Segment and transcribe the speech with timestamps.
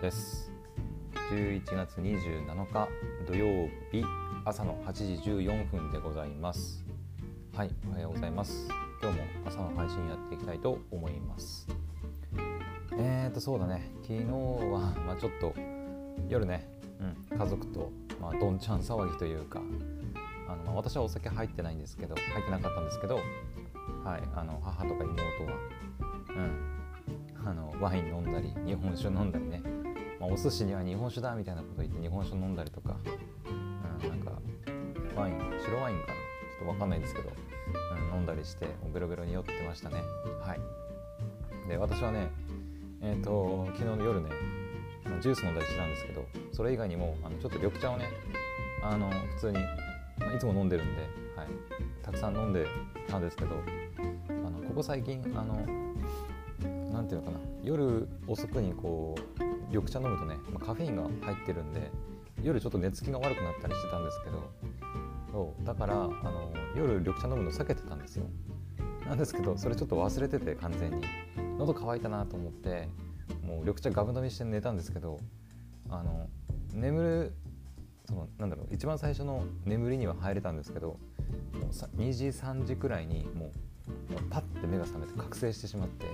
[0.00, 0.50] です。
[1.30, 2.88] 11月27日
[3.26, 4.02] 土曜日
[4.46, 6.82] 朝の8時14分でございます。
[7.54, 8.66] はいおはようございます。
[9.02, 11.68] 今日も朝の配信やっていきたいと思います。
[12.92, 13.90] えーとそうだね。
[14.00, 15.52] 昨日は まあちょっと
[16.30, 16.66] 夜ね、
[17.30, 19.60] うん、家族とまあどんちゃん騒ぎというか
[20.48, 23.16] あのまあ私はお酒入ってないんですけど入ってなかったんですけど
[24.02, 25.58] はいあの母とか妹は
[26.30, 26.80] うん
[27.44, 29.62] あのワイン飲んだり日本酒飲んだりね、
[30.20, 32.96] まあ、お寿司には日本酒だみたいなこと言って日本酒飲んだりとか、
[33.46, 34.32] うん、なんか
[35.16, 40.02] ワイン白ワインかなちょっと分かんないんですけど、うん、飲んだりしてベロベロに酔ってましたね。
[40.42, 40.60] はい。
[41.68, 42.28] で私はね
[43.00, 44.28] えっ、ー、と昨日の夜ね
[45.20, 48.06] ジュース飲んだりしてたんですけどそれ以外にもあのちょっと緑茶をね
[48.82, 49.58] あの普通に、
[50.18, 51.02] まあ、いつも飲んでるんで、
[51.36, 51.48] はい、
[52.02, 52.66] たくさん飲んで
[53.08, 53.56] たんですけど
[54.28, 55.66] あのここ最近あの
[56.92, 61.90] 何ていうのかな夜遅くにこう緑茶飲むとね、まあ、カフェインが入ってるんで
[62.42, 64.50] 夜ちょっと寝つきが悪くなったりしてたんですけど
[65.32, 68.26] そうだからあの夜緑茶飲むの避けてたんですよ。
[69.06, 71.04] なんですけどそれちょっと忘れてて完全に。
[71.60, 72.88] 喉乾いたなと思って
[73.46, 75.20] もう緑茶ガブ飲みして寝たんですけど
[75.90, 76.28] あの
[76.72, 77.34] 眠る
[78.06, 83.50] そのなんだろう一番最初の眠りには入れたんですけどもう2時3時くらいにもう
[84.30, 86.06] パッて目が覚めて覚醒してしまって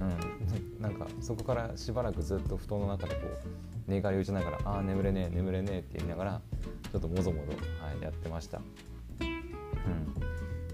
[0.00, 6.40] うん、なんかそこからしばらくずっと布団の中でこう寝返り打ちながら「ああ眠れねえ眠れねえ」って言いながら
[6.90, 8.58] ちょっともぞもぞ、はい、やってました。
[8.58, 10.14] うん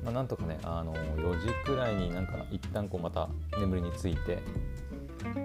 [0.04, 4.38] まあ、なんとかねあの4時くらいになんか一旦こうまた眠りについて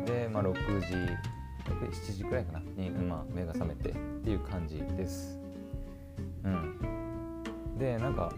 [0.05, 0.93] で、まあ、6時
[1.65, 5.39] 7時くらいかなに、まあ、目が覚めてっていう感じです。
[6.43, 8.31] うん、でなんか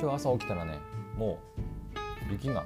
[0.00, 0.78] 今日朝起きたらね
[1.16, 1.38] も
[2.28, 2.64] う雪が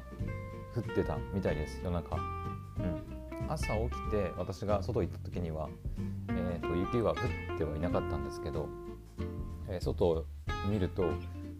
[0.74, 3.02] 降ってたみたいです夜中、うん、
[3.48, 5.68] 朝起きて私が外行った時には、
[6.28, 8.68] えーと、雪は降ってはいなかったんですけど、
[9.68, 10.24] えー、外を
[10.68, 11.02] 見ると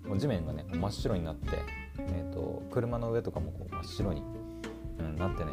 [0.07, 1.59] もう地面がね真っ白になって、
[1.99, 4.23] えーと、車の上とかもこう真っ白に、
[4.99, 5.53] うん、なってね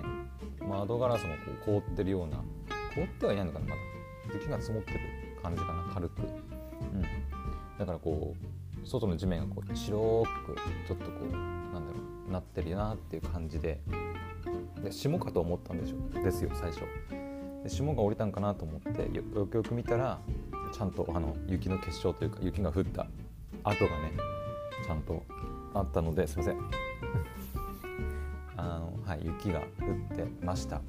[0.68, 2.38] 窓ガラスもこう凍ってるような
[2.94, 3.78] 凍ってはいないのかなまだ。
[4.34, 5.00] 雪が積もってる
[5.42, 6.24] 感じかな軽く、う
[6.98, 7.02] ん、
[7.80, 8.36] だからこ
[8.84, 10.56] う外の地面がこう白く
[10.88, 13.80] ちょっとこうなんだろうなってるなっていう感じで。
[14.84, 16.24] で霜かと思ったんでしょ？
[16.24, 16.82] ですよ最初。
[17.64, 20.20] で霜が降りたんかなと思ってよくよく見たら
[20.72, 23.08] ちゃんとあの雪の結晶というか雪が降った
[23.64, 24.14] 跡がね
[24.86, 25.24] ちゃんと
[25.74, 26.58] あったのですいません。
[28.56, 29.64] あの、はい、雪が降
[30.14, 30.86] ってました、はい、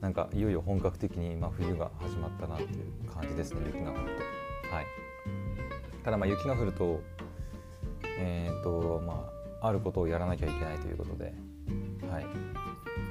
[0.00, 4.00] なんかいよいよ本格的に真冬が始まったなっていう感じですね雪が降る
[4.70, 4.86] と、はい、
[6.04, 7.00] ただまあ雪が降ると
[8.18, 9.30] えーとま
[9.60, 11.32] あ、あることをやらなきゃいけないということで、
[12.10, 12.26] はい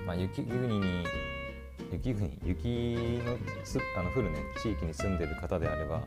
[0.06, 1.06] まあ、雪国に
[1.92, 6.02] 雪国雪のすあの降る、ね、地域に住んでる方であれば、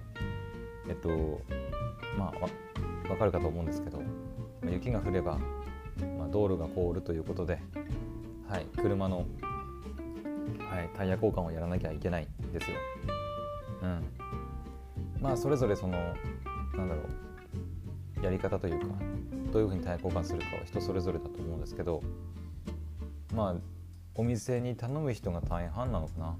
[0.89, 1.41] えっと
[2.19, 2.49] まあ、わ
[3.09, 4.05] 分かるかと思うんですけど、ま
[4.69, 5.39] あ、雪が降れば、
[6.19, 7.59] まあ、道路が凍るということで、
[8.49, 9.23] はい、車の、は
[10.83, 12.77] い、タイヤ交換をやらなきゃいけないんですよ。
[13.83, 14.05] うん、
[15.21, 15.93] まあそれぞれその
[16.77, 17.30] なんだろう
[18.23, 18.87] やり方というか
[19.53, 22.03] どういうふうにタイヤ交換するかは人それぞれだと思うんですけど
[23.35, 23.55] まあ
[24.15, 26.37] お店に頼む人が大半なのかな、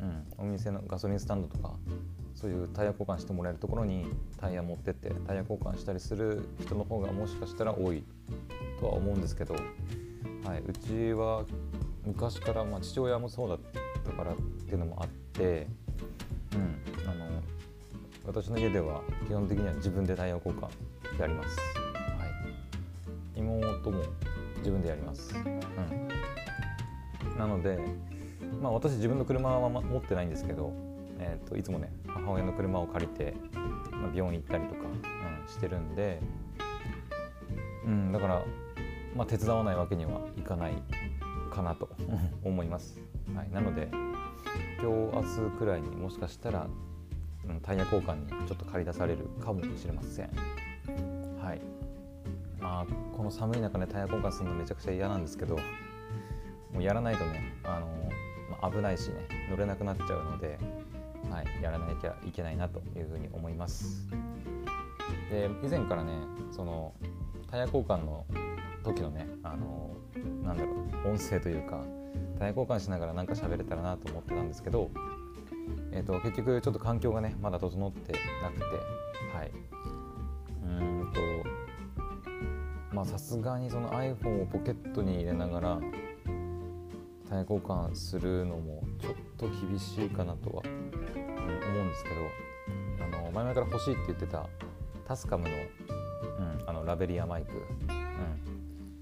[0.00, 1.74] うん、お店のガソリンスタンドとか
[2.34, 4.06] そういうタイヤ交換してもらえるところに
[4.40, 8.04] タイヤ持ってってタイヤ交換したりする人の方がもしかしたら多い
[8.80, 11.44] とは思うんですけど、はい、うちは
[12.04, 13.58] 昔から、まあ、父親もそうだっ
[14.04, 15.68] たからっていうのもあって、
[16.54, 17.26] うん、あの
[18.24, 20.68] 私の家では基本的には自分でタイヤ交換
[21.22, 22.26] やります、は
[23.36, 24.02] い、妹も
[24.58, 25.38] 自分でやります、う
[27.34, 27.78] ん、なので
[28.60, 30.72] まあ私自分の車は持ってないんですけど、
[31.20, 33.34] えーと、いつもね母親の車を借りて、
[33.92, 36.20] まあ、病院行ったりとか、うん、してるんで、
[37.86, 38.44] うん、だから、
[39.14, 40.74] まあ、手伝わないわけにはいかない
[41.52, 41.88] かなと
[42.44, 43.00] 思います、
[43.34, 43.88] はい、なので
[44.80, 46.66] 今日明日くらいにもしかしたら、
[47.48, 50.71] うん、タイヤ交換にちょっと借り出されるかもしれません。
[51.52, 51.60] はい。
[52.60, 55.56] まあこの寒い中ねタイヤ交換するのめちゃくちゃ嫌なんですけど
[56.72, 57.86] もうやらないとねあの、
[58.50, 60.58] まあ、危ないしね乗れなくなっちゃうので、
[61.30, 64.06] はい、やらなきゃいけないなというふうに思います。
[65.30, 66.12] で以前からね
[66.50, 66.94] その
[67.50, 68.24] タイヤ交換の
[68.82, 69.90] 時のねあの
[70.42, 70.72] なんだろ
[71.04, 71.84] う音声というか
[72.38, 74.90] タイヤ交換しながら何か喋れたらなと思ってたんですけど、
[75.90, 78.12] えーと、結局ちょっと環境がねまだ整って
[78.42, 79.01] なくて
[83.02, 85.80] あさすがにその iPhone をポケットに入れながら
[87.28, 90.72] タイヤ交換するのもちょっと厳しいかなとは、思
[91.80, 92.16] うんですけど
[93.04, 94.46] あの前々から欲しいって言ってた
[95.06, 97.50] タスカムの,、うん、あのラベリアマイク、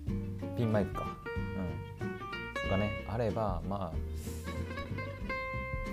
[0.08, 0.12] う
[0.52, 1.04] ん、ピンマイクか、
[2.64, 3.96] うん、がねあればまあ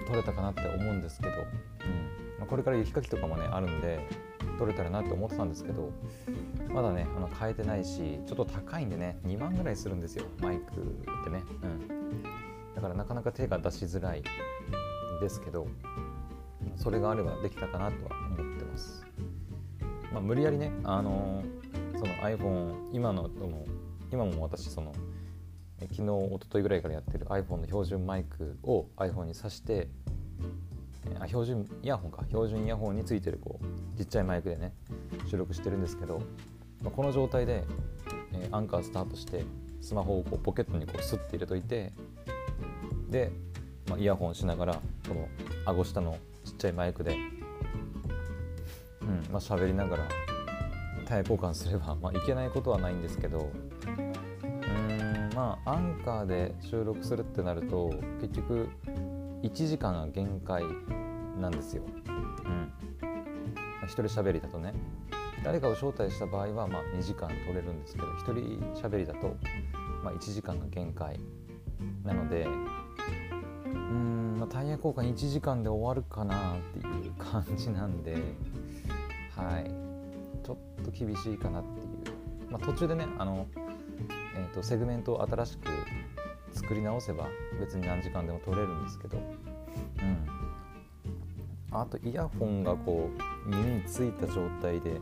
[0.06, 1.44] 取れたかなって思うんですけど、うん。
[2.40, 4.00] まあ、これから雪かきとかもねあるんで
[4.58, 5.92] 取れたらなって思ってたんですけど
[6.78, 12.24] まだねあの変えてないしちょっと高いんでね2万ぐらいするんですよマイクってね、うん、
[12.76, 14.22] だからなかなか手が出しづらい
[15.20, 15.66] ですけど
[16.76, 19.04] それがあればできたかなとは思ってます、
[20.14, 21.44] まあ、無理やりねあの
[21.94, 23.28] その iPhone 今の
[24.12, 24.94] 今も私その
[25.80, 29.88] 昨日一昨日ぐらいからやってる iPhone の標準マイクを iPhone に挿して
[31.20, 32.24] あ標準イヤホンか。
[32.28, 34.74] 標準イヤホンについてるこうちっちゃいマイクでね
[35.26, 36.22] 収録してるんですけど、
[36.88, 37.66] まあ、この状態で、
[38.32, 39.44] えー、アンカースタートして
[39.82, 41.92] スマホをこうポケットにこうスッて入れといて
[43.10, 43.30] で、
[43.90, 44.74] まあ、イヤホンしながら
[45.06, 45.28] この
[45.66, 47.18] 顎下のちっちゃいマイクで
[49.02, 50.08] うんまあ喋りながら
[51.06, 53.52] タイヤ交換すれば、まあ、いけないことはないんですけど
[53.86, 58.70] うんまあアンカーで収録するってなると結局
[59.44, 60.64] 1時間が限界
[61.38, 61.84] なんですよ。
[62.08, 62.72] うん、
[63.84, 64.74] 一人喋りだとね
[65.44, 69.36] 誰かを招待した場合はまあ2時間取れるんですけど一人喋りだと
[70.04, 71.20] まあ1時間が限界。
[72.04, 72.48] なので
[73.66, 78.16] うん、まあ、タイヤ交換1時間で終わるかなっていう感じなんで
[79.36, 79.72] はい。
[80.44, 83.46] ちょっと厳しいかなっていう、まあ、途中でねあの、
[84.36, 85.68] えーとセグメントを新しく
[86.54, 87.28] 作り直せば
[87.60, 89.22] 別に何時間でも撮れるんですけど、う
[90.02, 90.28] ん、
[91.72, 93.10] あとイヤホンがこ
[93.46, 95.00] う耳についた状態で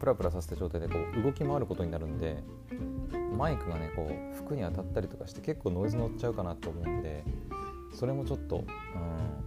[0.00, 2.42] プラプラさせた状態でこう動き回ることになるんで
[3.36, 7.22] マイクがねこう服に当たったりとかして結構ノイズ乗っちゃうかなと思うんで
[7.92, 8.64] それもちょっと、うん、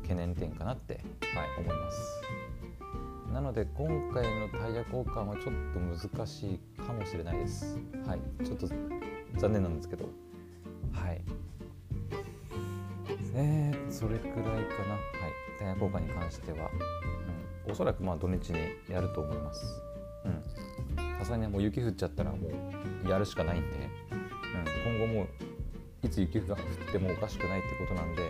[0.03, 1.03] 懸念点かなって、はい、
[1.59, 2.21] 思います。
[3.31, 7.79] なので今回のタイヤ交換はちょっと難しいかもしれないです。
[8.05, 8.67] はい、ちょっと
[9.37, 10.05] 残念なんですけど。
[10.91, 11.21] はい。
[13.35, 14.51] えー、それくらいかな。
[14.51, 15.43] はい。
[15.57, 16.69] タイヤ交換に関しては、
[17.65, 18.59] うん、おそらくまあ土日に
[18.89, 19.92] やると思います
[21.23, 22.49] さすがにもう雪降っちゃったらも
[23.05, 25.27] うやるしかないんで、うん、今後も
[26.03, 28.29] いつ雪が降ってもおかしくないってことなんで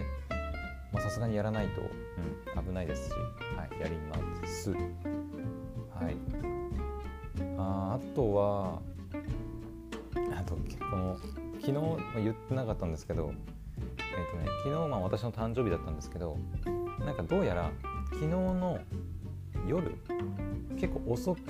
[1.02, 3.12] さすがにやらないと、うん、危ないですし、
[3.58, 4.70] はい、やります。
[4.70, 6.16] はい。
[7.58, 8.80] ああとは
[10.38, 10.56] あと
[10.92, 11.18] この
[11.62, 11.80] 昨日ま
[12.16, 13.34] あ言ってなかったんですけど、
[13.80, 16.38] えーとね、昨日まあ私の誕生日だったんですけど
[17.00, 17.72] なんかどうやら
[18.12, 18.78] 昨日の
[19.68, 19.96] 夜
[20.84, 21.42] 結構遅く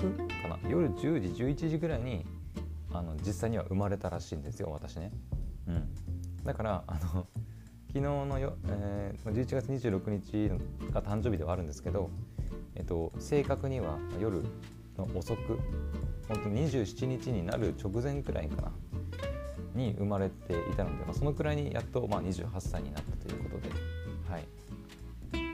[0.42, 0.58] かな？
[0.70, 2.24] 夜10時11時ぐらいに
[2.92, 5.10] あの実際には生まれたらしいんですよ私ね。
[5.66, 5.88] うん、
[6.44, 7.26] だからあの
[7.88, 12.10] 昨日のよ、えー、11月26日が誕生日ではあるんですけど、
[12.76, 14.44] えっと、正確には夜
[14.96, 15.58] の遅く
[16.28, 18.72] 本当に27日になる直前くらいかな
[19.74, 23.74] に生まれていたので、まあ、そのくらいにやっとまあ28歳になったということで、
[24.30, 24.44] はい。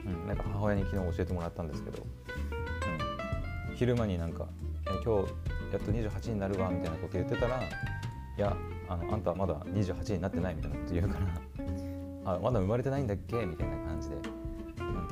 [0.05, 2.05] うん、なんか母親に昨日教えてもらったんですけど、
[3.81, 4.47] 昼間になんか
[5.03, 5.33] 「今日
[5.73, 7.59] やっと28になるわ」みたいなこと言ってたら
[8.37, 8.55] 「いや
[8.87, 11.25] あのあんたはまだ28になってない」みたいなこと言うから
[12.35, 14.17] 「あまだ生まれてないんだっけ?」みたいな感じで、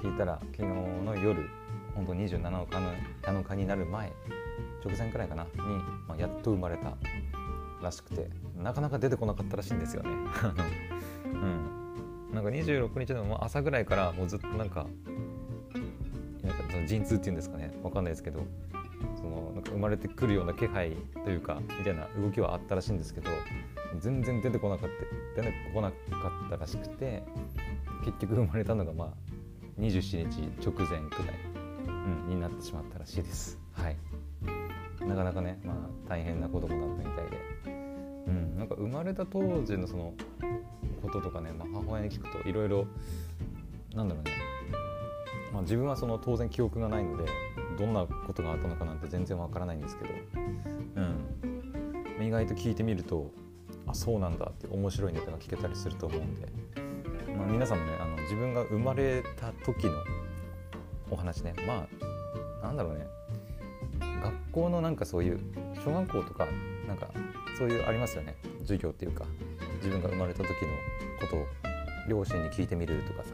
[0.03, 1.49] 聞いたら昨日の夜
[1.95, 4.13] 本当27日の7日になる前
[4.85, 5.49] 直前くらいかなに、
[6.07, 6.95] まあ、やっと生まれた
[7.81, 10.09] らしくてなかなか出てこなかったらしいんですよね。
[11.25, 11.27] う
[12.31, 14.85] ん、なんか26日の朝ぐらいからもうずっとなんか
[16.69, 17.71] その陣痛っていうんですかね。
[17.83, 18.45] わかんないですけど
[19.15, 23.29] そのなんか生まれてくるような気配というかみたいな動きはあったらしいんですけど
[23.99, 24.89] 全然出てこなかっ
[25.35, 25.95] た出てこなか
[26.47, 27.23] ったらしくて
[28.05, 29.07] 結局生まれたのがまあ
[29.79, 31.37] 27日直前くらい、
[31.87, 33.57] うん、になってしまったらしいです。
[33.73, 33.97] はい。
[35.05, 37.37] なかなかね、まあ、大変な子供だったみたいで、
[38.27, 40.13] うん、なんか生まれた当時のその
[41.01, 42.85] こととかね、まあ、母親に聞くといろいろ
[43.95, 44.31] なんだろうね、
[45.51, 47.25] まあ、自分はその当然記憶がないので
[47.77, 50.09] どんなことがあったのかなんて全然わからないんですけど、
[50.97, 53.31] うん、意外と聞いてみると
[53.87, 56.47] あそうなんだって面白いネタが聞けたりすると思うんで、
[57.35, 59.93] まあ、皆さんもねあの自分が生まれた時の
[61.11, 61.55] お話ね。
[61.65, 61.87] ま
[62.61, 63.07] あなんだろうね。
[64.21, 65.39] 学校のなんかそういう
[65.83, 66.47] 小学校とか
[66.87, 67.09] なんか
[67.57, 68.35] そういうありますよね。
[68.59, 69.25] 授業っていうか
[69.77, 70.55] 自分が生まれた時の
[71.21, 71.45] ことを
[72.07, 73.29] 両親に聞いてみるとかさ、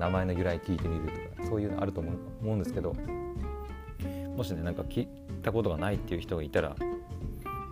[0.00, 2.10] 名前の由来聞いてみるとかそういうのあると思
[2.42, 2.94] うんですけど
[4.34, 5.08] もしねなんか聞い
[5.42, 6.74] たことがないっていう人がいたら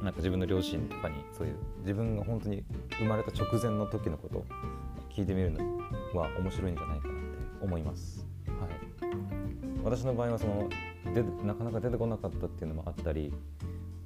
[0.03, 2.63] なんか自分の両親とかにそういう自分が本当に
[2.99, 4.45] 生まれた直前の時のことを
[5.11, 5.59] 聞いてみるの
[6.15, 7.19] は面白いんじゃないかなって
[7.63, 8.27] 思います。
[8.47, 9.09] はい、
[9.83, 10.69] 私の場合はその
[11.15, 13.33] でなかなか出てこなかったっていうのもあったり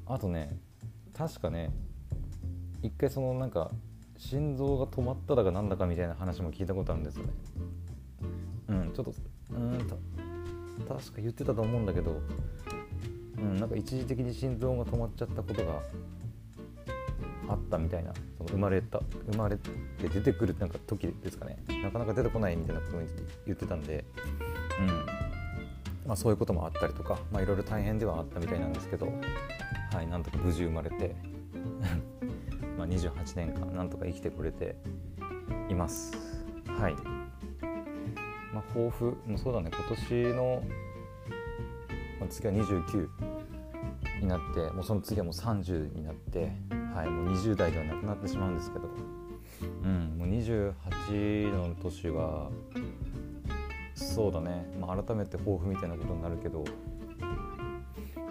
[0.07, 0.57] あとね
[1.13, 1.71] 確かね
[2.83, 3.73] 一回そのなんか
[4.17, 7.33] 心臓が止まっただかなんだかみたいな話も聞いたことあるんですよね。
[8.93, 9.15] ちょっと
[9.53, 9.79] うん
[10.87, 12.21] た確か言ってたと思うんだけど、
[13.39, 15.81] うん、なんか一時的に心臓が止まっちゃったことが
[17.49, 19.71] あったみたいなその生まれた生まれて
[20.01, 21.59] 出てくるなんか時ですかね。
[21.83, 23.01] なかなか出てこないみたいなことを
[23.47, 24.05] 言ってたんで、
[24.81, 24.87] うん。
[26.07, 29.07] まあ、そういうこともあったりとかいろいろ大変ではあったみたいなんですけど、
[29.93, 31.15] はい、なんとか無事生まれて
[32.77, 34.75] ま28年間なんとか生きてこれて
[35.69, 36.13] います。
[36.67, 36.97] はい。
[38.53, 39.71] まあ、抱負もそうだね。
[39.73, 40.63] 今年の、
[42.21, 43.09] まあ、次は29
[44.21, 46.53] になってもうその次はもう30になって
[46.95, 48.89] はい、もう20代ではなくなってしまうんですけど、
[49.83, 52.51] うん、もう28の年は
[53.95, 56.65] そうだね、まあ、改めて抱負みたいなことになるけど、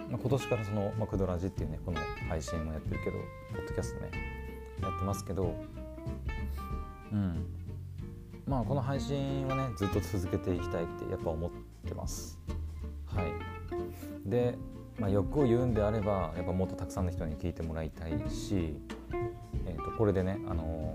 [0.08, 1.98] まあ、今年からその、まあ、クドラジっていうねこの
[2.28, 3.18] 配信もやってるけど
[3.52, 4.10] ポッドキャストね
[4.80, 5.54] やってますけど。
[7.12, 7.46] うん。
[8.52, 11.50] まあこの配信はねずっと続けていきたいってやっぱ思っ
[11.88, 12.38] てます。
[13.06, 13.32] はい。
[14.28, 14.58] で
[14.98, 18.76] まあ、欲を言うんであればやっぱもっとたくさんの人に聞いてもらいたいし、
[19.64, 20.94] えー、とこれでね、あの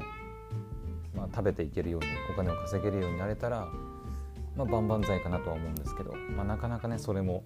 [1.16, 3.68] ー、まあ、食べていけるようにお金を稼げるようになれたら、
[4.56, 7.44] まあ、万々歳かなとは思うんですけど、まあ、なかなかねそれも、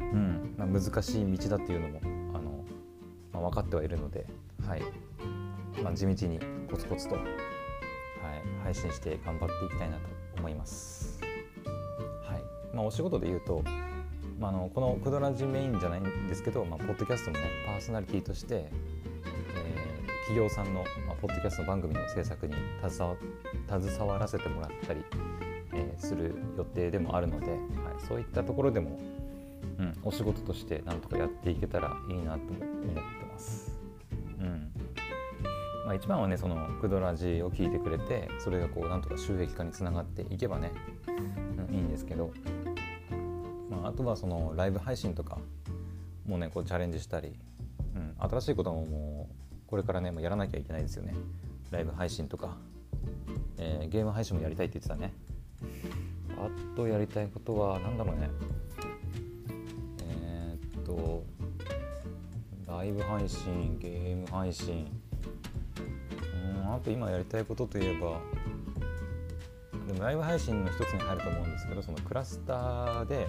[0.00, 2.00] うんまあ、難しい道だっていうのも、
[2.36, 2.64] あの
[3.32, 4.26] まあ、分かってはいるので、
[4.66, 4.82] はい。
[5.84, 7.16] まあ、地道にコツコツと、
[8.26, 10.02] はい、配信して頑張っていきたいなと
[10.38, 11.20] 思います。
[12.24, 12.42] はい
[12.74, 13.62] まあ、お仕事で言うと
[14.38, 22.54] まあ、あのこのクドラジメインじゃないんですけど、まあ、ポッドキャストのねパーソナリティとして、えー、企業さんの、まあ、ポッドキャスト番組の制作に
[22.86, 23.16] 携わ
[23.80, 25.02] 携わらせてもらったり、
[25.72, 27.58] えー、する予定でもあるので、はい、
[28.06, 28.98] そういったところでも、
[29.78, 33.00] うん、お仕事としてなんとかやっていけたらいいなと思って
[33.32, 33.75] ます。
[35.86, 40.72] まあ、一番はねそのクドラジを聞いてくれてそれがこうなんとか収益化につながっていけばね、
[41.68, 42.32] うん、いいんですけど
[43.70, 45.38] まああとはそのライブ配信とか
[46.26, 47.36] もねこうチャレンジしたり、
[47.94, 51.14] うん、新しいことももうこれからねもうやらなきゃいけないですよね。
[51.70, 52.56] ライブ配信とか、
[53.58, 55.12] えー、ゲーム配信もやりたいって言ってたね。
[56.36, 58.30] あとやりたいことは何だろうね。
[60.00, 61.24] えー、っと
[62.66, 64.95] ライブ配信ゲーム配信。
[66.74, 68.20] あと今やりたいことといえば
[69.86, 73.26] でもライブ配信の一つに入ると思うんですけどそのクラスターで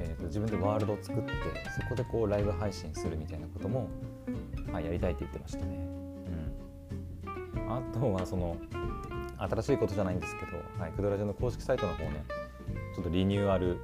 [0.00, 1.32] えーと、自分でワールドを作って
[1.78, 3.88] そこでこうライブ配信するみたいなことも、
[4.72, 5.76] はい、やりたいって言ってましたね。
[7.56, 8.56] うん、あとはその
[9.38, 12.24] 新しいことじゃないんですけど、はい、クドラジオの公式サイトの方ね
[12.94, 13.78] ちょっとリニューアル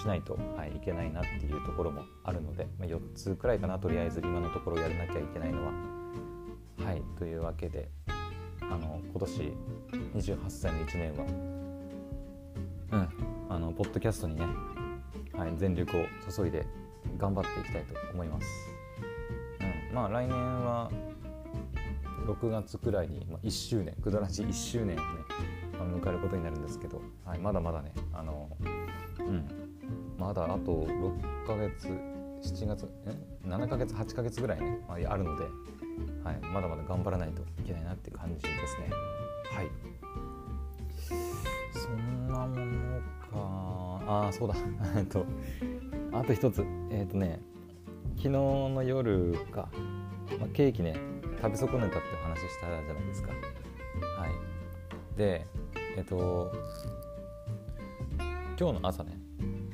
[0.00, 6.01] しないと、はい、いけないなっていうところもあるので、まあ、4つくらいかなとりあえず今のところやらなきゃいけないのは。
[6.84, 7.02] はい。
[7.18, 7.88] というわけで
[8.60, 9.52] あの今年
[10.14, 11.24] 28歳の1年は
[12.92, 13.08] うん。
[13.48, 14.46] あのポッドキャストにね
[15.34, 16.66] はい、全力を注いで
[17.18, 18.46] 頑張っていきたいと思います。
[19.60, 20.90] うん、まあ来年は
[22.26, 25.04] 6月くらいに、まあ、1周年くだらしい1周年をね、
[25.72, 28.48] まあ、迎えることになるんですけど、はい、まだまだねあの、
[29.18, 29.48] うん、
[30.18, 35.44] まだあと6ヶ月7月え？7ヶ月8ヶ月ぐらいね、まあ、あるので、
[36.24, 38.90] はい、まだまだ頑張らないといけないなって感じですね。
[39.54, 39.70] はい。
[41.72, 44.54] そんなものああそうだ。
[44.96, 45.26] えっと
[46.12, 46.60] あと一つ。
[46.90, 47.40] えっ、ー、とね
[48.16, 49.68] 昨日の夜か、
[50.38, 50.96] まあ、ケーキね
[51.40, 53.30] 食べ損ねたってお話したじゃないですか。
[53.30, 55.16] はい。
[55.16, 55.46] で
[55.96, 56.52] えっ、ー、と
[58.58, 59.18] 今日の朝ね。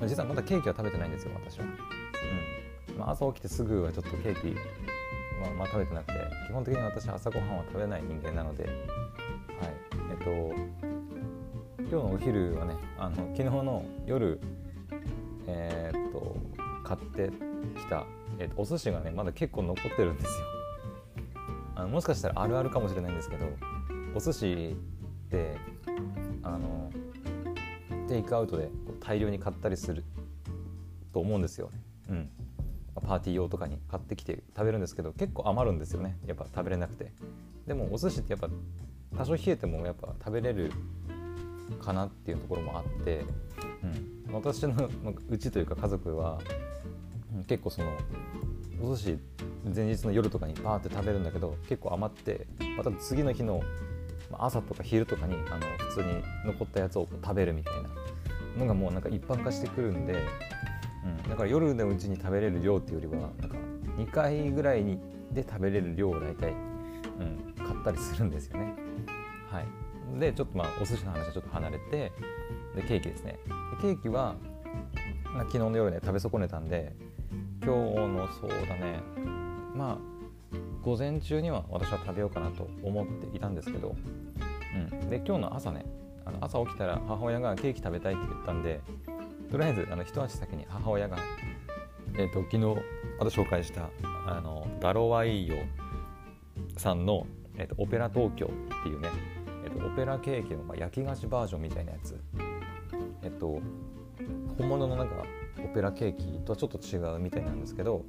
[0.07, 1.65] 実はまだケーキは食べてないんですよ私は。
[1.65, 4.57] うん、まあ、朝起きてすぐはちょっとケーキ
[5.41, 6.13] はまあ食べてなくて
[6.47, 8.75] 基本的に私朝ごはんは食べない人間なのではい。
[10.11, 10.31] えっ、と
[11.81, 14.41] 今日のお昼はねあの昨日の夜
[15.47, 16.37] えー、っと
[16.85, 17.31] 買って
[17.77, 18.05] きた、
[18.39, 20.47] え、っとお寿司がねまだ結構残ってるんですよ。
[21.75, 23.47] あのもしかしたらあるあるかもしれないんですけど
[24.15, 24.77] お寿司
[25.27, 25.57] って
[26.43, 26.91] あの
[28.09, 28.69] テイクアウトで
[29.01, 30.03] 大量に買ったりする
[31.13, 31.71] と思うんですよ、
[32.09, 32.29] うん、
[33.09, 36.19] パーティー用とかに買ってきて食べるんですけど結構余るんですよね。
[36.27, 37.11] やっぱ食べれなくて。
[37.67, 38.49] でもお寿司ってやっぱ
[39.17, 40.71] 多少冷えてもやっぱ食べれる
[41.81, 43.25] かなっていうところもあって、
[44.29, 44.91] うん、私の
[45.31, 46.39] うちというか家族は
[47.47, 47.93] 結構その
[48.83, 49.19] お寿司
[49.75, 52.47] 前日の夜とかにパーって食べるんだけど結構余って
[52.77, 53.63] また次の日の
[54.33, 57.89] 朝とか昼とかにあの普通に残ったやつを食べるみたいな
[58.59, 60.27] のがもうなんか一般化してくるんで、
[61.05, 63.57] うん、だから夜のうちに食べれる量っていうよりはなんか
[63.97, 64.99] 2回ぐらいに
[65.33, 68.75] で食べれる量を大体、うん、買ったりするんですよね。
[69.51, 72.13] はい、でちょっとまあお寿司の話はちょっと離れて
[72.75, 73.39] でケーキですね。
[73.81, 74.35] ケーキは、
[75.25, 76.93] まあ、昨日の夜ね食べ損ねたんで
[77.63, 79.01] 今日のそうだね
[79.75, 80.19] まあ
[80.83, 83.95] 午前中には私は食べようかなと思っていたんですけど、
[84.75, 85.85] うん、で今日の朝ね
[86.25, 88.81] あの朝起きたら母親がケーキ食べたいって言ったんで
[89.51, 91.19] とりあえずあの一足先に母親が、
[92.15, 92.83] えーと、昨日
[93.19, 93.89] 私紹介した
[94.27, 95.57] あのガロワイヨ
[96.77, 97.27] さんの、
[97.57, 99.09] えーと、オペラ東京っていうね、
[99.65, 102.19] えーと、オペラケーキの、まあ、焼き菓子バージョンみたいなやつ。
[103.23, 103.61] えっ、ー、と
[104.59, 105.25] 本物のなんか
[105.65, 108.05] オペラケーキとはちょっと違うみたいなんですけど、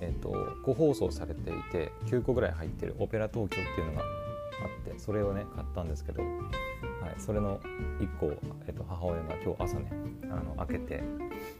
[0.00, 0.32] えーと、
[0.64, 4.04] 個包装されていて9個ぐらい入ってるオペラ東京っていうのがあ
[4.88, 6.22] ってそれをね買ったんですけど、
[7.02, 7.58] はい、それの
[7.98, 8.26] 1個、
[8.66, 9.90] えーと、母親が今日朝ね
[10.30, 11.02] あの開けて、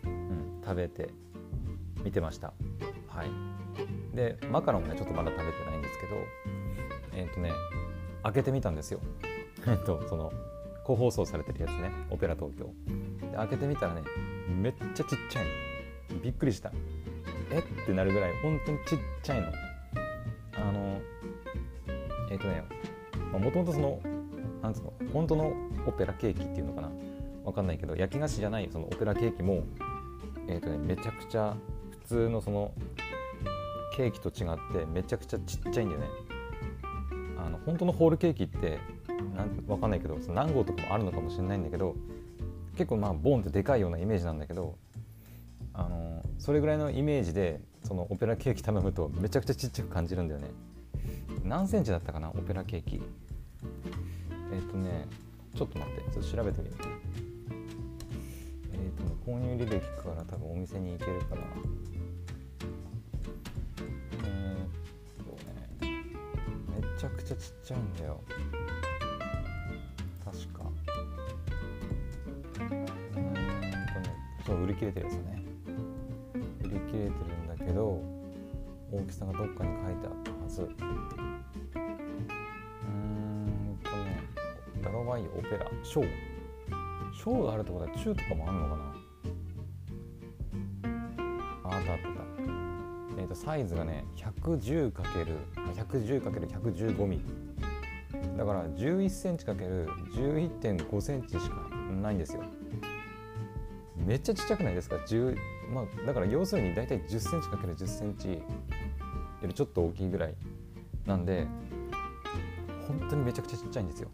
[0.04, 1.10] うん、食べて
[2.04, 2.52] 見てました。
[3.08, 6.16] はい、でマカロンねちょっとまだ食べてないんですけど
[7.12, 7.50] えっ、ー、とね
[8.22, 9.00] 開けてみたんですよ。
[9.66, 10.32] えっとその
[10.84, 12.70] 個包装されてるやつねオペラ東京。
[13.30, 14.02] で開けてみたらね
[14.48, 15.46] めっちゃちっちゃい
[16.22, 16.72] びっくりした。
[17.50, 17.58] え？
[17.58, 19.48] ってなるぐらい本当にちっちゃいの。
[20.54, 21.00] あの
[22.30, 22.64] えっ、ー、とね
[23.32, 24.00] もともとその
[24.62, 25.52] なんつうの本当の
[25.86, 26.90] オペラケーキっていうのかな？
[27.44, 29.64] わかんないけど焼き菓子じゃないそのオペラケーキも
[30.48, 31.56] え、ー、とねめちゃくちゃ
[31.90, 32.72] 普通のその
[33.96, 36.06] ケーキと違ってめちゃくちゃちっちゃいんだよね。
[37.38, 38.78] あの本当のホールケーキって
[39.34, 41.96] なんわかんないけどその何号とかもあるのかもしれないんだけど
[42.76, 44.76] 結構まあボーンってでかいようなイメージなんだけど
[45.74, 50.48] あのそれぐらいのイメージでそのオペラケーキ頼むとめちゃくちゃちっちゃく感じるんだよね。
[51.44, 52.30] 何センチだったかな？
[52.30, 53.02] オペラケーキ。
[54.52, 55.08] えっ、ー、とね
[55.56, 56.74] ちょっと待ってちょっと調べてみる
[58.72, 61.42] えっ、ー、とね購入履歴から多分お店に行けるから。
[64.24, 66.04] えっ、とね
[66.68, 68.20] めちゃくちゃちっちゃいんだよ。
[70.24, 70.64] 確か。
[72.60, 72.86] うんとね
[74.46, 75.42] そう売り切れてるやつね。
[76.60, 78.02] 売り切れてるんだけど
[78.92, 81.31] 大きさがどっかに書いてあったはず。
[85.22, 85.70] ダロワイオペラ。
[85.82, 86.08] ショー。
[87.14, 88.92] ショーがあるってことは中とかもあるのかな？
[91.64, 92.02] あったあった
[93.18, 97.24] えっ、ー、とサイズがね 110×110×115 ミリ。
[98.36, 101.68] だから11センチ ×11.5 センチしか
[102.02, 102.42] ないんですよ。
[103.96, 105.36] めっちゃちっちゃくないですか？10、
[105.72, 108.40] まあ、だから要するに大体1 0センチ ×1 0センチよ
[109.44, 110.34] りちょっと大きいぐらい
[111.06, 111.46] なんで
[112.88, 114.10] 本当にめちゃくちゃちっちゃいんですよ。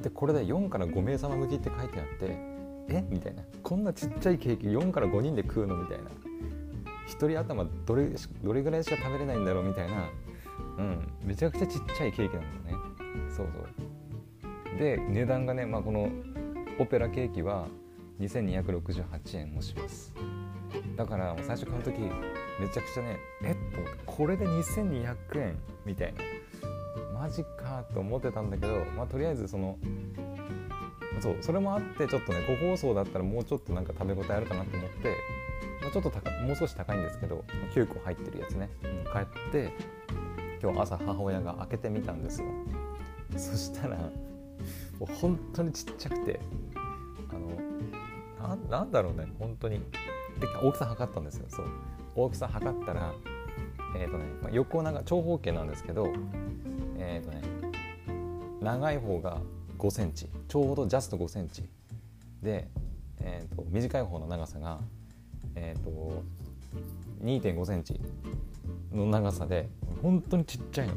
[0.00, 2.36] うん、でこれで4から5名様向きって書いてあって
[2.88, 3.04] え？
[3.08, 3.42] みたいな。
[3.62, 6.04] こんなちっちゃいケーキ4から5人で食うのみたいな。
[7.06, 8.08] 1人頭どれ
[8.42, 10.08] どれぐらいしか食べれないんだろうみたいな、
[10.78, 12.84] うん、めちゃくちゃちっちゃいケーキなんだよね。
[13.36, 13.58] そうそ
[14.76, 14.78] う。
[14.78, 16.08] で値段がね、まあ、この
[16.78, 17.66] オペラケーキは
[18.20, 20.14] 2268円もします。
[20.96, 26.20] だから最初買う時めちゃくちゃねえっとこれで2200円みたいな
[27.20, 29.76] マジかと思ってたんだけどまあとりあえずその
[31.20, 35.08] そうそれもあってちょっとね個包装だったらもうちょっとなんか食べ応えあるかなと思って、
[35.82, 38.70] まあ、ちょっと高もう少し高いんですけど9個入ってるやつね、
[39.04, 39.74] うん、買って
[40.62, 42.46] 今日朝母親が開けてみたんですよ。
[43.36, 44.10] そしたらも
[45.02, 46.40] う本当にちっちゃくて
[48.40, 49.80] あのななんだろうね本当に。
[50.40, 51.44] で大きさ測ったんですよ。
[51.50, 51.66] そう。
[52.14, 53.12] 大きさ測ったら
[53.94, 56.06] えっ、ー、とね、まあ、横長長方形なんですけど
[57.00, 57.42] えっ、ー、とね
[58.60, 59.40] 長い方が
[59.78, 61.64] 5センチちょうどジャスト5センチ
[62.42, 62.68] で、
[63.20, 64.80] えーと、短い方の長さが、
[65.54, 66.22] えーと、
[67.22, 68.00] 2.5センチ
[68.92, 69.68] の長さで
[70.02, 70.94] 本当にちっちゃいの。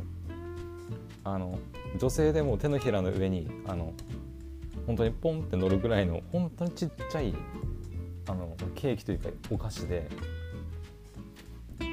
[1.26, 1.58] あの
[1.98, 3.94] 女性でも手のひらの上にあの
[4.86, 7.34] 本当にポンって乗るぐらいの本当にちっちゃい
[8.28, 10.10] あのケーキというかお菓子で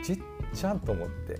[0.02, 0.18] ちっ
[0.52, 1.38] ちゃと思って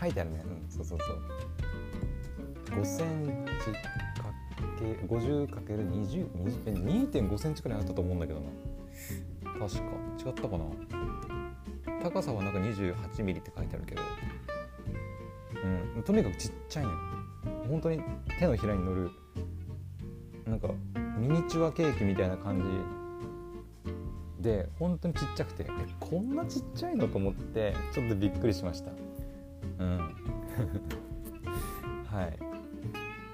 [0.00, 0.44] 書いてあるね。
[0.44, 2.80] うんそうそうそう。
[2.80, 3.78] 5センチか
[4.78, 8.46] け 50×20 2.5センチくらいあったと思うんだけどな。
[9.58, 9.82] 確か。
[10.26, 10.64] 違ったかな？
[12.02, 14.02] 高さはなんか28ミリって書いてあるけど。
[15.96, 16.98] うん、とにかくちっちゃいのよ
[17.68, 18.00] 本当に
[18.38, 19.10] 手のひらに乗る
[20.46, 20.68] なんか
[21.18, 22.66] ミニチュアケーキみたいな感じ。
[24.42, 25.64] で本当にちっちゃくて。
[25.64, 25.66] え
[25.98, 27.08] こんなちっちゃいの？
[27.08, 28.90] と思ってちょっとびっくりしました。
[29.78, 29.98] うん。
[32.06, 32.38] はい。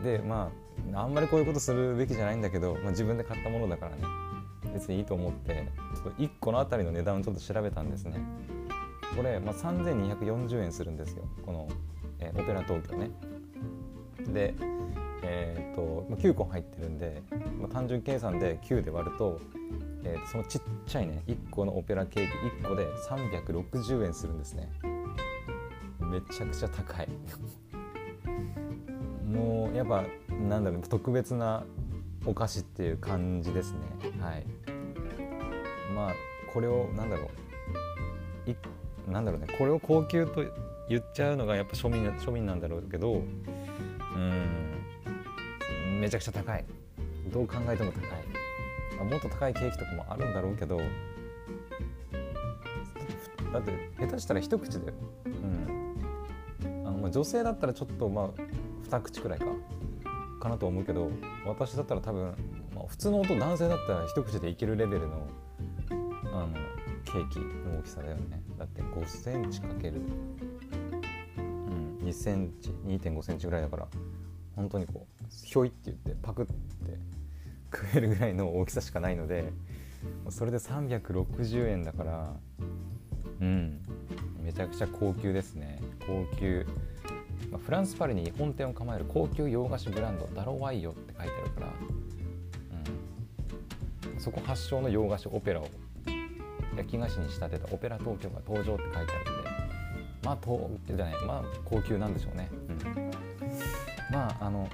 [0.05, 0.51] でま
[0.95, 4.03] ああんまりこういうことするべきじゃないんだけど、まあ、自分で買ったものだからね。
[4.73, 8.21] 別にいいと思ってちょっと1個のあたりの値段をちょっと調べたんですね。
[9.15, 11.25] これ、まあ、3240円するんですよ。
[11.45, 11.69] この、
[12.19, 13.11] えー、オペラ東京ね。
[14.33, 14.55] で
[15.25, 17.23] えーと、と9個入ってるんで、
[17.61, 19.41] まあ、単純計算で9で割ると,、
[20.03, 24.69] えー、とそのちっちゃいね1個のオペラケーキ1個で360円するんですね。
[26.13, 27.09] めちゃくちゃ高い。
[29.25, 31.65] もうやっぱなんだろう特別な
[32.27, 33.79] お菓子っていう感じですね。
[34.21, 34.47] はい。
[35.95, 36.13] まあ
[36.53, 37.31] これをなんだろ
[38.47, 38.51] う。
[38.51, 38.57] い
[39.11, 39.47] なんだろうね。
[39.57, 40.45] これを高級と
[40.89, 44.83] 言っちゃうのがやっぱ庶民庶民なんだろうけどうん
[46.01, 46.65] めちゃくちゃ高い。
[47.33, 48.03] どう考えても高い、
[48.99, 50.77] まあ、もっと高いケーキとかもあるんだろうけど
[53.53, 55.22] だって下手したら一口でうんあの、まあ、
[57.13, 58.29] 女性だったらちょっとまあ
[58.83, 59.47] 二口くらいか
[60.41, 61.11] かなと思うけど
[61.47, 62.35] 私だったら多分、
[62.75, 65.29] まあ、普通の音男性だったら一口でいけるレベルの
[66.33, 66.49] あの
[67.05, 68.43] ケーキの大きさだよね。
[68.59, 70.01] だって5センチかける。
[72.03, 73.87] 2センチ2.5センチぐらいだから
[74.57, 76.53] 本当にこうひょいって言ってパクって
[77.73, 79.53] 食えるぐらいの大きさしかないので
[80.29, 82.37] それで360円だから
[83.41, 83.83] うん
[84.43, 85.81] めちゃくちゃ高級ですね。
[86.07, 86.67] 高級。
[87.53, 91.67] まあ、フランス・パリに本店を構える高級洋菓子ブランドダロワイヨって書いてあるから、
[94.15, 95.69] うん、そこ発祥の洋菓子オペラを
[96.75, 99.51] 焼き菓子に仕立てたオペラ東京が登場って書いてあるんで
[100.25, 103.11] まあ東じゃないまあ高級なんでしょうね、うん、
[104.11, 104.69] まああの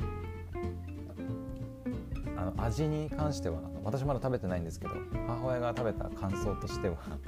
[2.36, 4.92] あの味に関しては私まだ食べてないんですけど
[5.26, 6.96] 母親が食べた感想としては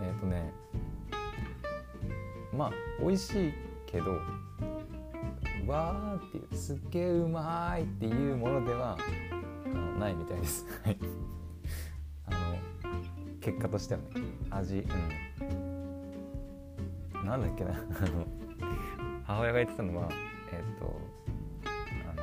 [0.00, 0.52] えっとね
[2.56, 4.20] まあ美味しいけど
[5.68, 8.98] わーっていうすっげえうまいっていうものでは
[9.66, 10.66] あのないみたいです。
[12.26, 12.36] あの
[13.40, 14.06] 結果としてはね
[14.50, 14.82] 味う
[17.22, 17.24] ん。
[17.24, 18.26] なんだっけなあの
[19.24, 20.08] 母親が言ってたのは
[20.52, 21.00] えっ、と
[22.10, 22.22] あの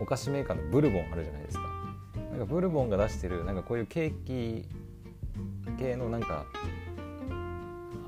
[0.00, 1.64] お菓子メーカーのブルボンあるじゃないですか。
[2.30, 4.68] なんかブルボンが出してるなんかこういうケーキ
[5.78, 6.46] 系のなんか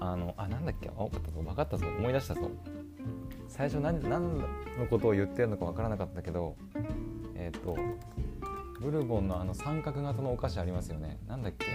[0.01, 2.51] あのあなんだっけあ分かったぞ分かったぞ思い出したぞ。
[3.59, 4.47] 最初何何の
[4.89, 6.55] ことを言ってるのか分からなかったけど
[7.35, 7.77] えっ、ー、と
[8.81, 11.19] ブルボンのあの三角型のお菓子ありますよね。
[11.27, 11.67] なんだっけ？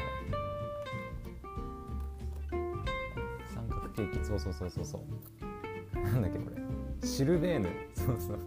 [3.53, 5.03] 三角ケーキそうそうそうそうそ
[5.93, 5.99] う。
[5.99, 6.49] なんだっけこ
[7.01, 7.05] れ？
[7.05, 7.67] シルベーヌ。
[7.93, 8.39] そうそう。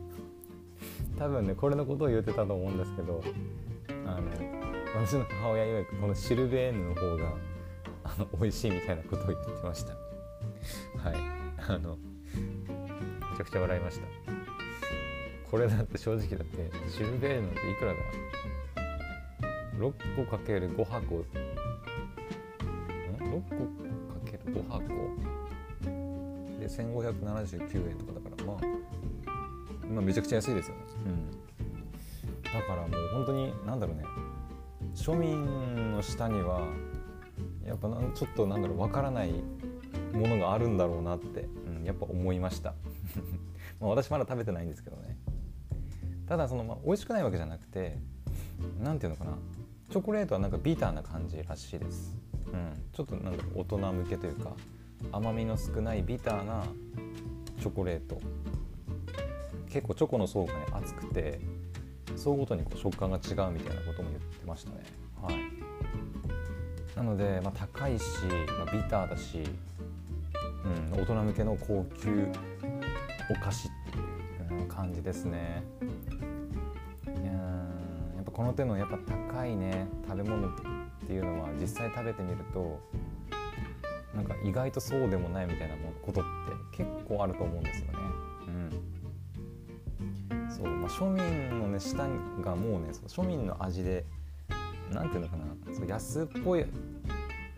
[1.19, 3.23] 多分ねこれのことを言ってたと思うんですけど
[4.07, 4.31] あの
[4.95, 7.35] 私の母親曰くこのシルベーヌの方が
[8.03, 9.93] あの美味しいみたいなことを言ってました。
[9.93, 11.17] はい。
[11.69, 11.99] あの
[13.37, 14.07] ちゃくちゃ笑いました。
[15.51, 17.99] これだって正直だってシルベールなんていくらだ
[19.79, 21.17] ？6個かける5箱。
[21.17, 21.25] ん？6
[23.43, 24.83] 個かける5箱？
[26.59, 28.57] で1579円とかだからまあ
[29.93, 30.83] まあめちゃくちゃ安いですよね。
[31.07, 31.31] うん。
[32.43, 34.05] だからもう本当に何だろうね。
[34.95, 36.67] 庶民の下には
[37.67, 39.33] やっぱちょっとなんだろうわからない
[40.13, 42.75] ものがあるんだろうなって、うん、やっぱ思いました
[43.81, 45.17] まあ私まだ食べてないんですけどね。
[46.27, 47.99] ただその、まあ、美味しくないわけじゃなくて
[48.83, 49.33] 何ていうのかな。
[49.91, 52.19] チョコレートはなんかビターな感じらしいです、
[52.53, 54.51] うん、ちょっとなんだろう大人向けというか
[55.13, 56.65] 甘みの少ないビターな
[57.61, 58.21] チョコレート。
[59.69, 61.41] 結構チョコの層がね厚くて
[62.17, 64.83] 層ごとにこう食感が違うみたいなことも言ってましたね。
[65.23, 65.35] はい。
[66.97, 68.05] なので、まあ、高いし、
[68.59, 69.43] まあ、ビターだし、
[70.93, 72.27] うん、大人向けの高級
[73.31, 73.71] お菓子っ
[74.49, 75.63] ていう感じですね
[77.07, 78.99] いややっぱこの手のやっぱ
[79.33, 80.51] 高いね食べ物っ
[81.07, 82.81] ていうのは実際食べてみると
[84.15, 86.25] なんか意外とそうでもないみたいなことっ
[86.73, 87.93] て結構あると思うんですよね。
[90.49, 91.99] そうまあ、庶民のね舌
[92.41, 94.07] がもうね庶民の味で
[94.91, 96.65] 何ていうのかなそう安っぽい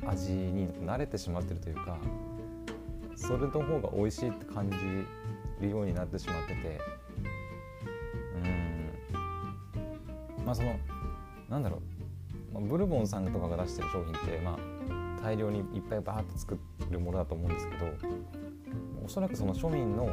[0.05, 1.97] 味に慣れてしまってるというか
[3.15, 4.77] それの方が美味しいって感じ
[5.61, 6.81] るようになってしまってて。
[10.37, 10.45] うん。
[10.45, 10.79] まあその
[11.49, 11.81] なんだろ
[12.51, 16.59] う、まあ、ブルボンさんとかが出してる商品ってまあ大量にいっぱいバーッと作
[16.91, 17.87] るものだと思うんですけど
[19.05, 20.11] おそらくその庶民の、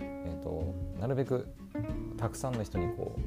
[0.00, 1.46] えーと、なるべく
[2.16, 3.20] たくさんの人にこう、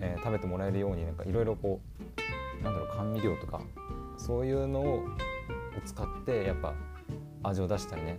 [0.00, 1.80] えー、食べてもらえるようになんかいろいろこ
[2.60, 3.60] うなんだろう甘味料とか
[4.16, 5.04] そういうのを
[5.84, 6.74] 使ってやっぱ
[7.42, 8.18] 味を出したりね、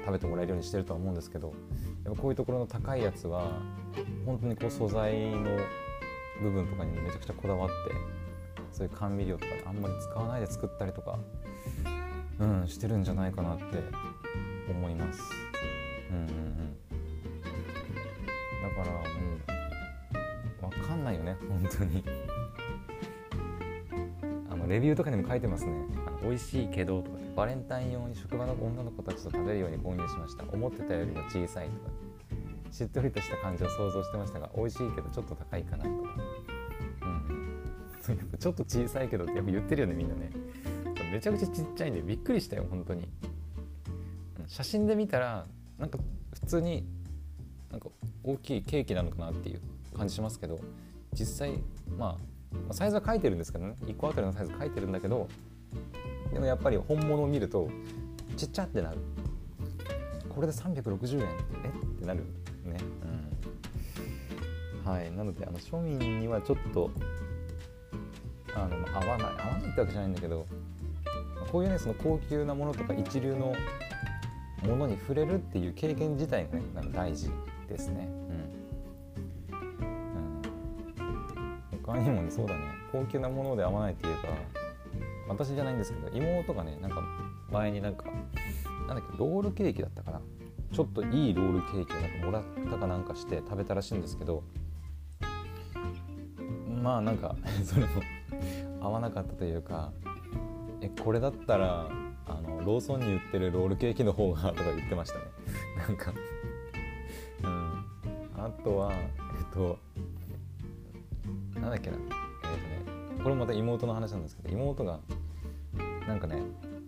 [0.00, 1.52] 食べてもらえるようにしてるとは思うんですけど
[2.04, 3.60] やっぱこういうところの高いやつは
[4.24, 5.58] 本当にこう素材の
[6.42, 7.74] 部分とかにめちゃくちゃこだわって
[8.72, 11.18] そういう甘味料とかあんまり使わないで作ったりとか、
[12.38, 13.64] うん、してるんじゃないかなって
[14.70, 15.20] 思います。
[16.10, 16.76] うんうんうん、
[18.62, 19.00] だからも
[20.68, 22.04] う分かんないよね本当に。
[24.50, 25.72] あのレビューとかにも書いてますね
[26.22, 30.44] 「美味しいけど」とか、ね「バレンタイン用に職場の女の子たちと食べるように購入しました。
[30.52, 32.10] 思ってたよりも小さい」とか、ね。
[32.70, 35.96] しっとりとした感じを想像してましたが美味しいけどちょっと高いかなとか、
[37.02, 40.30] うん、ちょっと小さいけどってやっぱ言ってるよねみんなね。
[41.12, 43.08] めちゃくちゃちっちゃいんでびっくりしたよ本当に。
[44.46, 45.46] 写真で見たら
[45.78, 45.98] なんか
[46.34, 46.86] 普通に
[47.70, 47.88] なんか
[48.22, 49.60] 大きいケーキなのかなっていう
[49.96, 50.58] 感じしますけど
[51.12, 51.58] 実際
[51.96, 52.16] ま
[52.68, 53.74] あサイズは書いてるんですけどね。
[53.82, 55.28] 1個あたりのサイズ書いてるんだけど
[56.32, 57.68] でもやっぱり本物を見ると
[58.36, 58.98] ちっちゃってなる。
[60.28, 61.28] これで360円
[61.64, 62.20] えってなる。
[62.64, 62.76] ね、
[64.84, 65.10] うん、はい。
[65.12, 66.90] なのであの庶民にはちょっと
[68.54, 69.26] あの合わない。
[69.26, 70.46] 合わないってわけじゃないんだけど
[71.50, 73.54] こういうねその高級なものとか一流の
[74.62, 77.30] ものに触れるっていう経験自体がね大事
[77.68, 78.08] ですね。
[79.50, 79.56] うん、
[81.04, 82.60] うん、他にもねそうだね。
[82.92, 84.28] 高級なもので合わないっていうか
[85.30, 87.02] 私じゃないんですけど妹がねなんか
[87.50, 88.04] 前になんか
[88.86, 90.20] なんだっけロールケーキだったかな。
[90.72, 94.44] ちょっといいロールケーキをなんかもらったかなんかして食べたらしいんですけど
[96.80, 97.88] まあなんか それも
[98.80, 99.92] 合わなかったというか
[100.80, 101.88] えこれだったら
[102.26, 105.24] あのローソンに売ってるロールケーキの方がとか言ってましたね。
[105.88, 106.12] なんか
[107.42, 107.84] うん。
[108.36, 109.06] あとはえ
[109.42, 109.78] っと
[111.60, 111.96] なんだっけな。
[111.96, 112.12] えっ、と
[113.10, 115.00] ねこれもまた妹の話なんですけど妹が
[116.10, 116.42] なんかね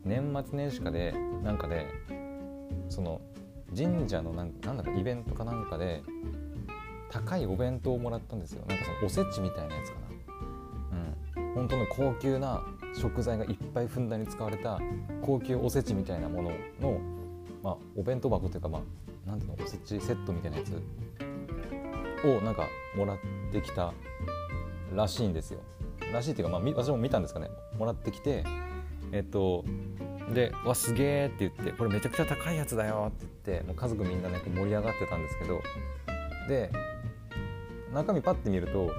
[0.04, 1.87] 年末年始かでなんかで
[2.88, 3.20] その
[3.74, 6.02] 神社のなんなんだかイベントかなんかで
[7.08, 8.64] 高いお弁当をもらったんですよ。
[8.66, 9.98] なんかそのおせちみたいなやつか
[11.37, 11.38] な。
[11.38, 11.54] うん。
[11.54, 14.80] 本当の高級な食材がいっぱいふんだんに使われた
[15.20, 16.98] 高級おせちみたいなものの、
[17.62, 18.80] まあ、お弁当箱というか、ま
[19.26, 20.72] あ、なんていうのおせちセットみたいなやつ
[22.26, 23.18] をなんかもらっ
[23.52, 23.92] てきた
[24.92, 25.61] らしいんですよ。
[26.12, 27.48] らしいっていうか、まあ、私も見たんですかね。
[27.78, 28.44] もらってきて
[29.12, 29.64] えっと
[30.35, 35.62] で「わすげえ」って言って「これめちゃくちゃ高いやつだよ」って言ってもう家族みんなね盛り上がってたんですけど
[36.48, 36.70] で
[37.92, 38.90] 中身パッて見ると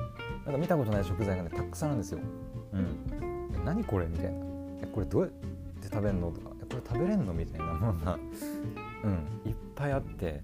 [0.45, 2.19] なんか見たことない食材がねたくさんあるんですよ。
[2.73, 4.39] うん、何これみたいな
[4.93, 5.32] 「これどうやっ
[5.82, 8.17] て食べんの?」とか「これ食べれんの?」みたいなものが、
[9.04, 10.41] うん、いっぱいあって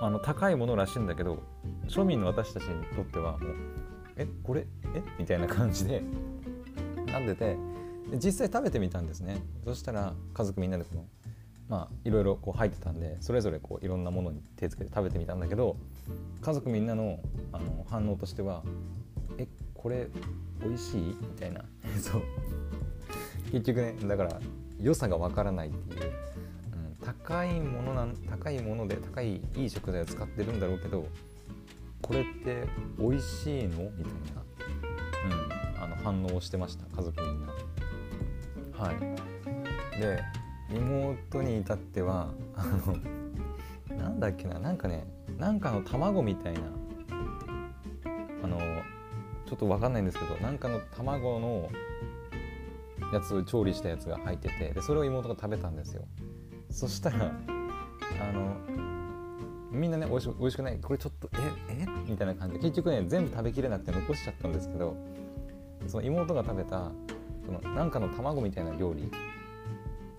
[0.00, 1.42] あの高いものらしいんだけど
[1.88, 3.54] 庶民の私たちにとってはもう
[4.16, 5.02] 「えこれえ？
[5.18, 6.02] みたいな感じで
[7.06, 7.56] なってて
[8.12, 9.42] 実際食べてみたんですね。
[9.64, 11.04] そしたら家族みんなでこの
[11.68, 15.76] まあいろいろこう入ってたんでそれぞれこういろんなものに手つけて食べてみたんだけど
[16.42, 17.18] 家族みんなの
[17.52, 18.62] あの反応としては
[19.38, 20.08] 「えこれ
[20.62, 21.64] 美味しい?」みたいな。
[22.00, 22.22] そう。
[23.50, 24.40] 結局ねだから
[24.80, 26.12] 良さがわからないっていう、
[26.72, 31.06] うん、高いものなん高いもので高いいい食材を使ってるんだろうけど
[32.02, 32.64] これって
[32.98, 33.90] 美味しいの？
[33.96, 34.42] みたいな、
[35.76, 36.84] うん、あの反応をしてました。
[36.94, 37.52] 家族みんな。
[38.76, 40.00] はい。
[40.00, 40.22] で
[40.70, 42.64] 妹に至ってはあ
[43.90, 45.06] のなんだっけななんかね
[45.38, 46.60] なんかの卵みたいな
[48.42, 48.58] あの
[49.46, 51.70] ちょっと分かんないんですけどなんかの卵の
[53.12, 56.06] やつ調理したやつが入っててでそれを妹が食べたんですよ。
[56.70, 58.56] そしたらあの
[59.70, 61.28] みんなねおいしおいしくないこれちょっと
[61.68, 61.86] ええ？
[62.08, 64.96] みたいな感じで結局ね全部食べきれなくて残しちゃったんですけど
[65.86, 66.90] その妹が食べた
[67.46, 69.10] そのなんかの卵みたいな料理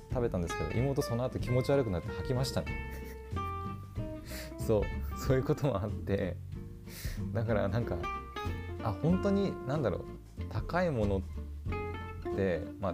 [0.09, 2.67] 食べたんですけど妹その後気持ち悪くなって吐きましたね。
[4.57, 6.37] そうそういうこともあって
[7.33, 7.97] だからなんか
[8.83, 10.01] あ本当に何だろう
[10.49, 11.17] 高いもの
[12.31, 12.93] ってまあ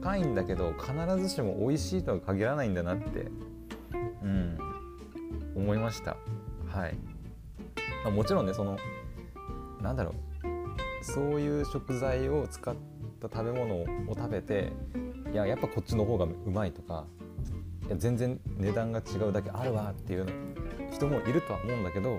[0.00, 3.30] 高いんだけど必ずしも美味しいとは限らないんだなって
[4.22, 4.58] うん
[5.54, 6.16] 思いました。
[6.66, 6.96] はい、
[8.04, 8.76] まあ、もちろんねその
[9.80, 12.91] なんだろうそういう食材を使って
[13.26, 14.72] った食べ物を食べて
[15.32, 17.06] いややっぱこっちの方がうまいとか
[17.86, 20.26] いや全然値段が違うだけあるわっていう
[20.92, 22.18] 人もいるとは思うんだけど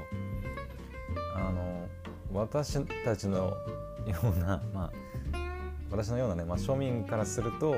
[1.35, 1.87] あの
[2.33, 3.55] 私たちのよ
[4.35, 4.91] うな、 まあ、
[5.91, 7.75] 私のようなね、まあ、庶民からすると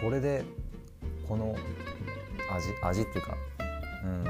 [0.00, 0.44] これで
[1.28, 1.54] この
[2.50, 3.36] 味味っていうか
[4.04, 4.24] うん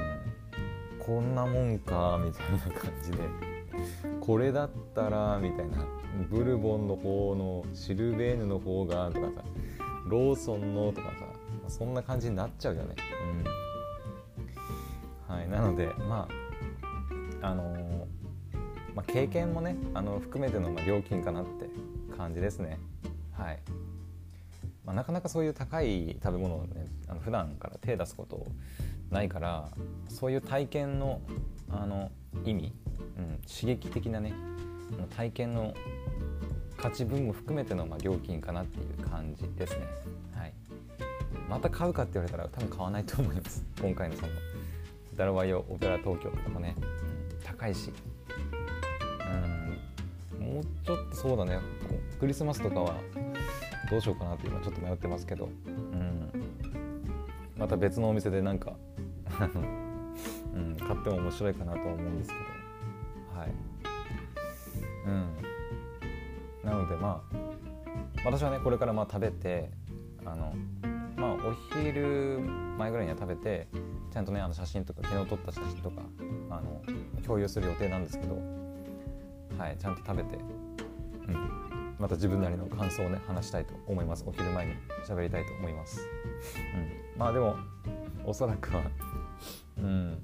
[1.05, 3.18] こんなもんかみたいな感じで
[4.27, 5.87] これだったらみたいな。
[6.31, 9.45] ブルボンの方のシルベーヌの方がとかさ。
[10.07, 11.27] ローソンのとかさ。
[11.69, 12.95] そんな感じになっちゃうよね。
[15.29, 16.29] うん、はい、なのでま
[17.43, 18.07] ああのー、
[18.95, 21.69] まあ、経験もねあの含めてのま料金かなって
[22.17, 22.79] 感じですね。
[23.33, 23.59] はい。
[24.85, 28.47] まあ、なかなかそういう高い食べ物をねあの普段から手出すこと
[29.11, 29.69] ないから
[30.09, 31.21] そういう体験の
[31.69, 32.11] あの
[32.45, 32.73] 意味、
[33.18, 34.33] うん、刺激的なね
[35.16, 35.74] 体験の
[36.76, 39.87] 価値分も含めてのまあ料金かなっていう感じですね。
[40.35, 40.52] はい、
[41.48, 43.64] また買うかって言われたら多分買わないと思います。
[43.81, 44.29] 今回のその
[45.16, 47.90] ダルワイオオペラ東京とかもね、うん、高いし、
[50.35, 51.59] うん、もうちょっとそうだね。
[52.20, 52.94] クリスマスとかは
[53.90, 56.31] どうしようかなって今ちょっと迷ってますけど、うん、
[57.57, 58.74] また別のお店でなんか
[60.55, 62.56] うん、買っても面白いかなと思うんですけど。
[66.77, 67.37] なのでまあ
[68.25, 69.71] 私はねこれからまあ食べて
[70.25, 70.55] あの
[71.17, 72.41] まあお昼
[72.79, 73.69] 前ぐらいには食べて
[74.12, 76.03] ちゃんとねあの写真とか昨日撮った写真とか
[76.51, 76.83] あの
[77.25, 78.39] 共有する予定なんですけど
[79.59, 80.37] はいちゃんと食べて、
[81.29, 84.25] うん、また自分なりの感想をね話したいと思います。
[84.27, 84.75] お昼前に
[85.07, 86.01] 喋りたいと思います、
[87.15, 87.57] うん、まあでも
[88.25, 88.83] おそらくは
[89.79, 90.19] うん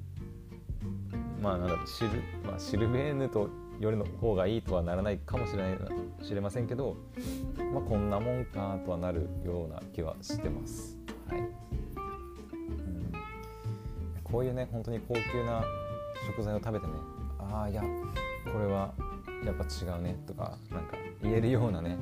[1.41, 2.11] まあなんだろうシル,、
[2.45, 3.49] まあ、シルベーヌと
[3.83, 5.79] よりの方がいいとはならないかもしれない
[6.23, 6.97] 知れませんけど、
[7.75, 10.97] まあ、こんなもんかとはなるような気はしてます。
[11.29, 11.49] はいうん、
[14.23, 15.65] こういうね本当に高級な
[16.29, 16.93] 食材を食べてね
[17.41, 18.95] ああいやこれは
[19.45, 21.97] やっぱ違うねとかなんか言えるようなね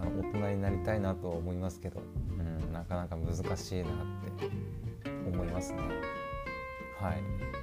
[0.00, 3.92] あの大人になりたいなと思いますけど、うん、なかなか難しいなっ
[4.38, 4.50] て
[5.32, 5.78] 思いますね。
[6.98, 7.62] はい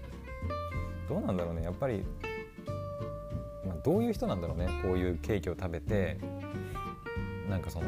[1.09, 2.05] どうなんだろうねやっぱり、
[3.89, 4.67] どういう人なんだろうね。
[4.83, 6.15] こういうケーキを食べて
[7.49, 7.87] なんかその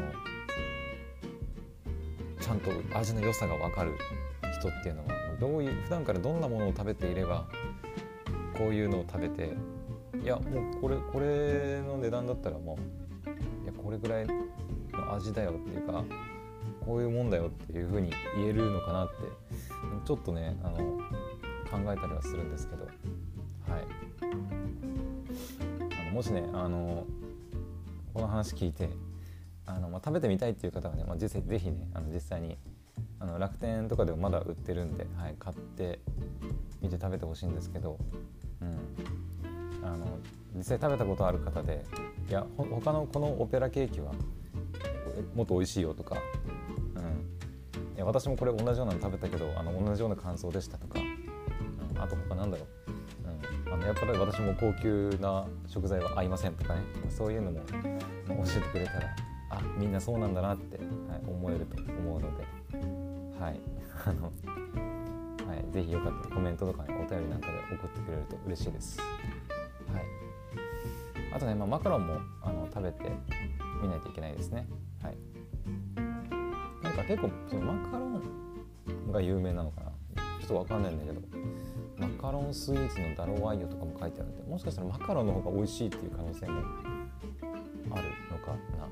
[2.40, 3.92] ちゃんと味の良さが分かる
[4.58, 7.46] 人っていうのはどういう普段からどんなものを食べていれば
[8.58, 9.52] こういうのを食べて
[10.20, 12.76] いやもうこれこれの値段だったらも
[13.24, 13.28] う
[13.62, 16.02] いやこれぐらいの味だよっていうか
[16.84, 19.14] こういうもんだよっていうふうに言えるのかなって
[20.04, 20.78] ちょっとねあの
[21.70, 22.92] 考えたりはするんですけど、はい、
[26.12, 27.06] もしねあの
[28.12, 28.90] この話聞いて
[29.64, 32.58] あの、まあ、食べてみたいっていう方はね、まあ、実際ぜひねあの実際に
[33.18, 36.00] あの楽天とかでもまだ売ってるんで、はい、買って
[36.82, 37.98] みて食べてほしいんですけど、
[38.60, 40.18] うん、あの
[40.54, 41.84] 実際食べたことある方で
[42.28, 44.12] いやほ他のこのオペラケーキは
[45.34, 46.16] もっと美味しいよとか、
[46.96, 51.02] うん、いや私もこれ同じようなの食べたけどあの同じような感想でしたとかう
[51.98, 52.02] ん。
[52.02, 52.81] あと他なんだろう、
[53.84, 56.82] やっぱり私も高級な食材は合いませんとかね。
[57.10, 57.72] そういうのも教
[58.58, 59.16] えてくれたら
[59.50, 60.86] あみんなそうなんだなって、はい、
[61.26, 62.44] 思えると思うので。
[63.40, 63.60] はい。
[64.04, 64.32] あの
[65.46, 68.98] はい、ぜひよかったらコメントとかねお便りなんかで送ってくれると嬉しいです。
[69.00, 69.04] は
[69.98, 70.04] い、
[71.34, 73.10] あとね、まあ、マカロンもあの食べて
[73.82, 74.66] みないといけないですね。
[75.02, 75.16] はい、
[76.82, 79.92] なんか結構そのマカロンが有名なのかな。
[80.40, 81.20] ちょっとわかんないんだけど。
[82.02, 86.62] マカロンスイーツのダロワイヨとかも書いてあるんでもしかしたらマカロンの方が美味しいっていう可能性も
[87.92, 88.88] あるのかな、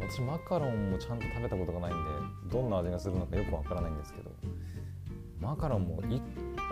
[0.00, 4.30] うん、私マカロンもちゃんと食べたことがないんでどんな味がするのかよくわからないんですけど
[5.40, 6.20] マカロンも1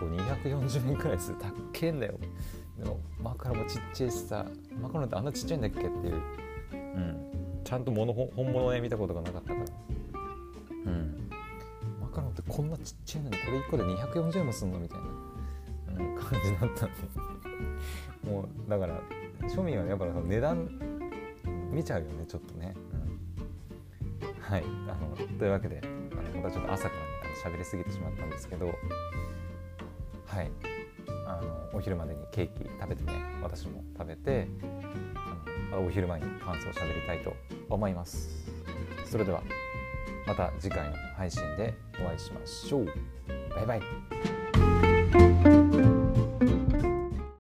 [0.01, 2.19] 個240円くらいするたっけんだよ。
[2.79, 4.47] でもマカロンもちっちゃいしさ
[4.81, 6.23] マカロンってあんなちっちゃいんだっけっていう、
[6.73, 9.92] うん、ちゃんと物本物で見たことがなかったから。
[12.33, 14.99] ってこんなちっちゃいのにこれ1個で240円もすんのみたい
[15.97, 16.95] な、うん、感じだったんで。
[18.25, 19.01] もうだから
[19.49, 20.69] 庶民はやっぱ値段
[21.71, 22.75] 見ちゃうよねちょっとね、
[24.23, 24.65] うん、はい。
[24.89, 28.67] あのというわけであのまたちょっと朝からね喋りすぎてしまったんですけど。
[30.27, 30.51] はい。
[31.27, 33.13] あのお昼までにケーキ食べてね
[33.43, 34.49] 私も食べて
[35.73, 37.35] あのお昼前に感想を喋りたいと
[37.69, 38.29] 思います。
[39.05, 39.43] それでは。
[40.33, 42.87] また次回の配信でお会いしましょう。
[43.55, 43.83] バイバイ。